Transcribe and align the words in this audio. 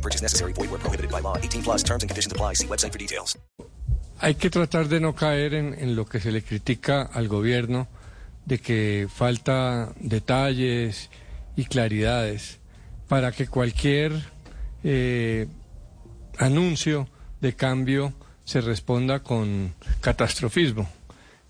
No 0.00 0.02
purchase 0.02 0.22
necessary. 0.22 0.54
Void 0.54 0.70
where 0.70 0.80
prohibited 0.80 1.10
by 1.10 1.20
law. 1.20 1.36
18 1.36 1.62
plus 1.62 1.82
terms 1.82 2.02
and 2.02 2.08
conditions 2.08 2.32
apply. 2.32 2.54
See 2.54 2.66
website 2.66 2.92
for 2.92 2.98
details. 2.98 3.36
Hay 4.22 4.34
que 4.34 4.50
tratar 4.50 4.88
de 4.88 5.00
no 5.00 5.14
caer 5.14 5.54
en, 5.54 5.74
en 5.74 5.94
lo 5.94 6.04
que 6.04 6.20
se 6.20 6.30
le 6.30 6.42
critica 6.42 7.02
al 7.02 7.28
gobierno 7.28 7.86
de 8.46 8.58
que 8.58 9.08
falta 9.12 9.92
detalles 9.98 11.10
y 11.56 11.64
claridades 11.64 12.58
para 13.08 13.32
que 13.32 13.46
cualquier 13.46 14.12
eh, 14.84 15.46
anuncio 16.38 17.08
de 17.40 17.54
cambio 17.54 18.12
se 18.44 18.60
responda 18.60 19.20
con 19.20 19.74
catastrofismo, 20.00 20.88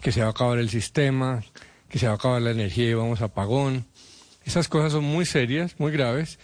que 0.00 0.12
se 0.12 0.20
va 0.20 0.28
a 0.28 0.30
acabar 0.30 0.58
el 0.58 0.70
sistema, 0.70 1.42
que 1.88 1.98
se 1.98 2.06
va 2.06 2.12
a 2.12 2.16
acabar 2.16 2.42
la 2.42 2.50
energía 2.50 2.90
y 2.90 2.94
vamos 2.94 3.20
a 3.20 3.26
apagón. 3.26 3.84
Esas 4.44 4.68
cosas 4.68 4.92
son 4.92 5.04
muy 5.04 5.26
serias, 5.26 5.74
muy 5.78 5.92
graves, 5.92 6.38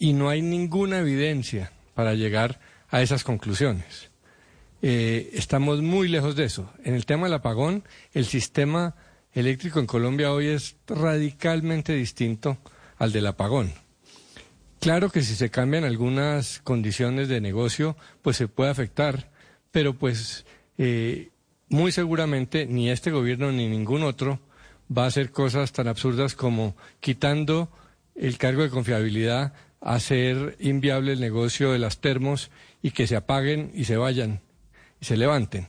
y 0.00 0.14
no 0.14 0.30
hay 0.30 0.42
ninguna 0.42 0.98
evidencia 0.98 1.70
para 1.94 2.14
llegar 2.14 2.58
a 2.88 3.02
esas 3.02 3.22
conclusiones. 3.22 4.10
Eh, 4.82 5.30
estamos 5.34 5.82
muy 5.82 6.08
lejos 6.08 6.34
de 6.34 6.44
eso. 6.44 6.72
En 6.82 6.94
el 6.94 7.04
tema 7.04 7.26
del 7.26 7.34
apagón, 7.34 7.84
el 8.14 8.24
sistema 8.24 8.96
eléctrico 9.32 9.78
en 9.78 9.86
Colombia 9.86 10.32
hoy 10.32 10.48
es 10.48 10.76
radicalmente 10.88 11.92
distinto 11.92 12.58
al 12.96 13.12
del 13.12 13.26
apagón. 13.26 13.72
Claro 14.80 15.10
que 15.10 15.20
si 15.20 15.34
se 15.34 15.50
cambian 15.50 15.84
algunas 15.84 16.60
condiciones 16.60 17.28
de 17.28 17.42
negocio, 17.42 17.94
pues 18.22 18.38
se 18.38 18.48
puede 18.48 18.70
afectar, 18.70 19.30
pero 19.70 19.98
pues 19.98 20.46
eh, 20.78 21.28
muy 21.68 21.92
seguramente 21.92 22.64
ni 22.64 22.88
este 22.88 23.10
gobierno 23.10 23.52
ni 23.52 23.68
ningún 23.68 24.02
otro 24.02 24.40
va 24.90 25.04
a 25.04 25.08
hacer 25.08 25.30
cosas 25.30 25.72
tan 25.72 25.88
absurdas 25.88 26.34
como 26.34 26.74
quitando 27.00 27.70
el 28.14 28.38
cargo 28.38 28.62
de 28.62 28.70
confiabilidad, 28.70 29.52
hacer 29.80 30.56
inviable 30.60 31.12
el 31.12 31.20
negocio 31.20 31.72
de 31.72 31.78
las 31.78 31.98
termos 32.00 32.50
y 32.82 32.90
que 32.90 33.06
se 33.06 33.16
apaguen 33.16 33.70
y 33.74 33.84
se 33.84 33.96
vayan 33.96 34.40
y 35.00 35.06
se 35.06 35.16
levanten, 35.16 35.68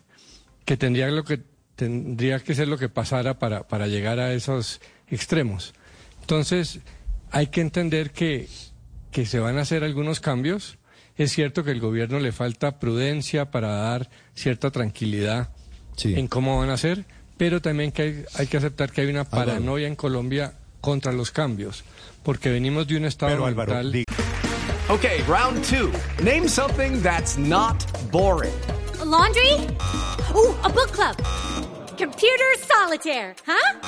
que 0.65 0.77
tendría 0.77 1.07
lo 1.09 1.23
que 1.23 1.41
tendría 1.75 2.39
que 2.39 2.53
ser 2.53 2.67
lo 2.67 2.77
que 2.77 2.89
pasara 2.89 3.39
para, 3.39 3.67
para 3.67 3.87
llegar 3.87 4.19
a 4.19 4.33
esos 4.33 4.81
extremos. 5.07 5.73
Entonces, 6.21 6.79
hay 7.31 7.47
que 7.47 7.61
entender 7.61 8.11
que 8.11 8.47
que 9.11 9.25
se 9.25 9.39
van 9.39 9.57
a 9.57 9.61
hacer 9.61 9.83
algunos 9.83 10.19
cambios. 10.19 10.77
Es 11.17 11.31
cierto 11.31 11.63
que 11.63 11.71
el 11.71 11.79
gobierno 11.79 12.19
le 12.19 12.31
falta 12.31 12.79
prudencia 12.79 13.51
para 13.51 13.67
dar 13.67 14.09
cierta 14.33 14.71
tranquilidad 14.71 15.49
en 16.03 16.27
cómo 16.27 16.57
van 16.57 16.69
a 16.69 16.77
ser, 16.77 17.05
pero 17.37 17.61
también 17.61 17.91
que 17.91 18.01
hay, 18.01 18.25
hay 18.35 18.47
que 18.47 18.57
aceptar 18.57 18.91
que 18.91 19.01
hay 19.01 19.07
una 19.07 19.25
paranoia 19.25 19.87
en 19.87 19.95
Colombia 19.95 20.53
contra 20.81 21.11
los 21.13 21.31
cambios, 21.31 21.83
porque 22.23 22.49
venimos 22.49 22.87
de 22.87 22.97
un 22.97 23.05
estado 23.05 23.31
Pero, 23.31 23.45
Álvaro, 23.45 23.73
mental. 23.75 23.91
di- 23.91 24.05
Okay, 24.89 25.21
round 25.23 25.63
two. 25.63 25.91
Name 26.21 26.47
something 26.49 27.01
that's 27.01 27.37
not 27.37 27.77
boring. 28.11 28.53
A 28.99 29.05
laundry? 29.05 29.53
Ooh, 30.35 30.53
a 30.63 30.69
book 30.69 30.91
club. 30.91 31.15
Computer 31.97 32.45
solitaire, 32.59 33.33
huh? 33.45 33.79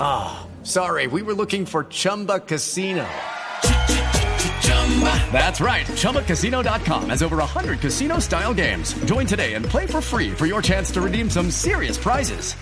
Ah, 0.00 0.46
sorry, 0.64 1.06
we 1.06 1.22
were 1.22 1.34
looking 1.34 1.64
for 1.66 1.84
Chumba 1.84 2.40
Casino. 2.40 3.06
That's 5.32 5.60
right. 5.60 5.86
ChumbaCasino.com 5.86 7.10
has 7.10 7.22
over 7.22 7.36
100 7.36 7.78
casino 7.80 8.18
style 8.18 8.54
games. 8.54 8.94
Join 9.04 9.26
today 9.26 9.54
and 9.54 9.64
play 9.64 9.86
for 9.86 10.00
free 10.00 10.30
for 10.30 10.46
your 10.46 10.60
chance 10.62 10.90
to 10.92 11.00
redeem 11.00 11.30
some 11.30 11.50
serious 11.50 11.96
prizes. 11.98 12.54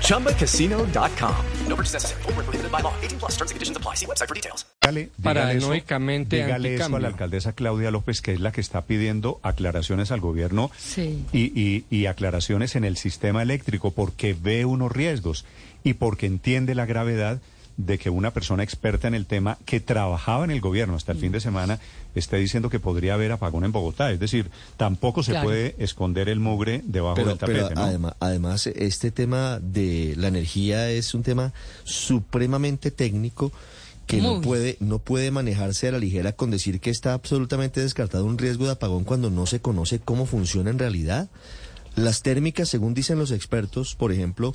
ChumbaCasino.com. 0.00 1.34
No 1.68 1.76
purchase 1.76 1.94
necessary. 1.94 2.22
Where 2.24 2.44
prohibited 2.44 2.70
by 2.70 2.82
law. 2.82 2.92
18 3.02 3.18
plus 3.18 3.32
terms 3.36 3.50
and 3.50 3.56
conditions 3.56 3.76
apply. 3.76 3.94
See 3.96 4.06
website 4.06 4.28
for 4.28 4.34
details. 4.34 4.66
dígale, 4.80 5.10
dígale 5.16 5.56
eso, 5.56 5.68
Paranoicamente 5.68 6.36
dígale 6.36 6.74
eso 6.74 6.96
a 6.96 7.00
la 7.00 7.08
alcaldesa 7.08 7.52
Claudia 7.52 7.90
López, 7.90 8.20
que 8.20 8.32
es 8.32 8.40
la 8.40 8.50
que 8.52 8.60
está 8.60 8.82
pidiendo 8.82 9.38
aclaraciones 9.42 10.10
al 10.10 10.20
gobierno 10.20 10.70
Sí. 10.76 11.24
y, 11.32 11.52
y- 11.60 11.84
y 11.90 12.06
aclaraciones 12.06 12.74
en 12.76 12.84
el 12.84 12.96
sistema 12.96 13.42
eléctrico, 13.42 13.92
porque 13.92 14.34
ve 14.34 14.64
unos 14.64 14.90
riesgos 14.92 15.44
y 15.84 15.94
porque 15.94 16.26
entiende 16.26 16.74
la 16.74 16.84
gravedad 16.86 17.40
de 17.76 17.98
que 17.98 18.10
una 18.10 18.32
persona 18.32 18.62
experta 18.62 19.08
en 19.08 19.14
el 19.14 19.26
tema 19.26 19.58
que 19.64 19.80
trabajaba 19.80 20.44
en 20.44 20.50
el 20.50 20.60
gobierno 20.60 20.94
hasta 20.94 21.12
el 21.12 21.18
fin 21.18 21.32
de 21.32 21.40
semana 21.40 21.78
esté 22.14 22.36
diciendo 22.36 22.68
que 22.68 22.78
podría 22.80 23.14
haber 23.14 23.32
apagón 23.32 23.64
en 23.64 23.72
Bogotá. 23.72 24.12
Es 24.12 24.20
decir, 24.20 24.50
tampoco 24.76 25.22
se 25.22 25.32
Claro. 25.32 25.46
puede 25.48 25.74
esconder 25.78 26.28
el 26.28 26.38
mugre 26.40 26.82
debajo 26.84 27.14
Pero, 27.16 27.28
del 27.30 27.38
tapete, 27.38 27.62
pero 27.62 27.74
¿no? 27.74 27.82
además, 27.82 28.14
además, 28.20 28.66
este 28.66 29.10
tema 29.10 29.58
de 29.60 30.14
la 30.18 30.28
energía 30.28 30.90
es 30.90 31.14
un 31.14 31.22
tema 31.22 31.52
supremamente 31.84 32.90
técnico 32.90 33.52
que 34.06 34.20
no 34.20 34.40
puede, 34.42 34.76
no 34.80 34.98
puede 34.98 35.30
manejarse 35.30 35.88
a 35.88 35.92
la 35.92 35.98
ligera 35.98 36.32
con 36.32 36.50
decir 36.50 36.80
que 36.80 36.90
está 36.90 37.14
absolutamente 37.14 37.80
descartado 37.80 38.26
un 38.26 38.36
riesgo 38.36 38.66
de 38.66 38.72
apagón 38.72 39.04
cuando 39.04 39.30
no 39.30 39.46
se 39.46 39.60
conoce 39.60 40.00
cómo 40.00 40.26
funciona 40.26 40.70
en 40.70 40.78
realidad. 40.78 41.30
Las 41.94 42.22
térmicas, 42.22 42.68
según 42.68 42.94
dicen 42.94 43.18
los 43.18 43.30
expertos, 43.30 43.94
por 43.94 44.12
ejemplo, 44.12 44.52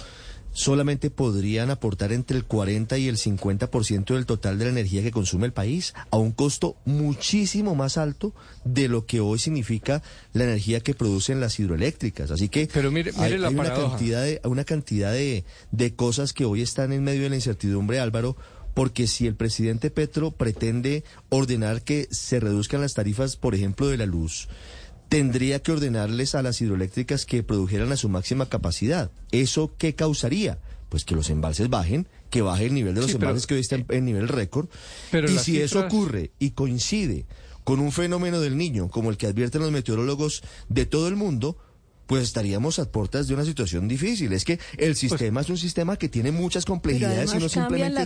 solamente 0.58 1.12
podrían 1.12 1.70
aportar 1.70 2.12
entre 2.12 2.36
el 2.36 2.44
40 2.44 2.98
y 2.98 3.08
el 3.08 3.18
50% 3.18 4.16
del 4.16 4.26
total 4.26 4.58
de 4.58 4.66
la 4.66 4.72
energía 4.72 5.04
que 5.04 5.12
consume 5.12 5.46
el 5.46 5.54
país, 5.54 5.94
a 6.10 6.18
un 6.18 6.32
costo 6.32 6.76
muchísimo 6.84 7.76
más 7.76 7.98
alto 8.00 8.34
de 8.66 8.88
lo 8.88 9.06
que 9.06 9.20
hoy 9.20 9.38
significa 9.38 10.02
la 10.34 10.46
energía 10.46 10.80
que 10.80 10.96
producen 10.96 11.40
las 11.40 11.60
hidroeléctricas. 11.60 12.32
Así 12.32 12.50
que 12.50 12.68
Pero 12.74 12.90
mire- 12.92 13.12
mire 13.14 13.24
hay, 13.24 13.38
la 13.38 13.50
hay 13.50 13.54
una 13.56 13.72
cantidad, 13.74 14.24
de, 14.24 14.42
una 14.46 14.64
cantidad 14.64 15.12
de, 15.14 15.44
de 15.72 15.94
cosas 15.94 16.34
que 16.34 16.46
hoy 16.46 16.64
están 16.64 16.92
en 16.92 17.04
medio 17.04 17.22
de 17.22 17.30
la 17.30 17.36
incertidumbre, 17.36 18.00
Álvaro, 18.00 18.36
porque 18.74 19.06
si 19.06 19.28
el 19.28 19.36
presidente 19.36 19.92
Petro 19.92 20.32
pretende 20.32 21.04
ordenar 21.30 21.84
que 21.84 22.08
se 22.10 22.40
reduzcan 22.40 22.82
las 22.82 22.96
tarifas, 22.96 23.36
por 23.36 23.54
ejemplo, 23.54 23.88
de 23.90 23.98
la 23.98 24.08
luz, 24.08 24.48
tendría 25.10 25.62
que 25.62 25.72
ordenarles 25.72 26.36
a 26.36 26.42
las 26.42 26.62
hidroeléctricas 26.62 27.26
que 27.26 27.44
produjeran 27.44 27.92
a 27.92 27.98
su 27.98 28.10
máxima 28.10 28.48
capacidad. 28.50 29.12
¿Eso 29.32 29.74
qué 29.78 29.96
causaría? 29.96 30.60
Pues 30.90 31.04
que 31.06 31.16
los 31.16 31.30
embalses 31.30 31.70
bajen, 31.70 32.08
que 32.30 32.42
baje 32.42 32.66
el 32.66 32.74
nivel 32.74 32.94
de 32.96 33.02
los 33.02 33.12
Sí, 33.12 33.18
pero- 33.18 33.30
embalses 33.30 33.48
que 33.48 33.56
hoy 33.56 33.62
están 33.62 33.86
en 33.90 34.06
nivel 34.06 34.28
récord. 34.28 34.68
Pero 35.12 35.30
y 35.30 35.38
si 35.38 35.62
eso 35.62 35.80
ocurre 35.82 36.32
y 36.40 36.52
coincide 36.52 37.26
con 37.64 37.80
un 37.80 37.92
fenómeno 37.92 38.40
del 38.40 38.58
niño, 38.58 38.88
como 38.90 39.10
el 39.10 39.18
que 39.18 39.28
advierten 39.28 39.62
los 39.62 39.72
meteorólogos 39.72 40.42
de 40.70 40.86
todo 40.86 41.08
el 41.10 41.16
mundo, 41.18 41.58
pues 42.06 42.24
estaríamos 42.24 42.80
a 42.80 42.90
puertas 42.90 43.28
de 43.28 43.34
una 43.34 43.44
situación 43.44 43.90
difícil. 43.90 44.32
Es 44.32 44.46
que 44.46 44.60
el 44.78 44.96
sistema 44.96 45.42
es 45.42 45.50
un 45.50 45.58
sistema 45.58 45.98
que 45.98 46.08
tiene 46.08 46.32
muchas 46.32 46.64
complejidades 46.64 47.34
y 47.34 47.38
no 47.38 47.50
simplemente... 47.50 48.06